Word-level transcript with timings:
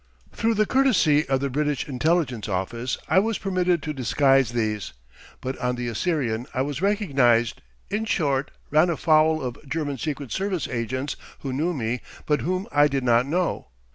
Through 0.33 0.55
the 0.55 0.65
courtesy 0.65 1.29
of 1.29 1.41
the 1.41 1.49
British 1.51 1.87
Intelligence 1.87 2.49
Office 2.49 2.97
I 3.07 3.19
was 3.19 3.37
permitted 3.37 3.83
to 3.83 3.93
disguise 3.93 4.51
these; 4.51 4.93
but 5.41 5.55
on 5.59 5.75
the 5.75 5.87
Assyrian 5.89 6.47
I 6.55 6.63
was 6.63 6.81
recognized 6.81 7.61
in 7.91 8.05
short, 8.05 8.49
ran 8.71 8.89
afoul 8.89 9.43
of 9.43 9.59
German 9.69 9.99
Secret 9.99 10.31
Service 10.31 10.67
agents 10.67 11.15
who 11.41 11.53
knew 11.53 11.75
me, 11.75 12.01
but 12.25 12.41
whom 12.41 12.67
I 12.71 12.87
did 12.87 13.03
not 13.03 13.27
know. 13.27 13.67